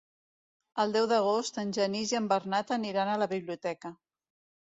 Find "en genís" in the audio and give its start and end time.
1.63-2.13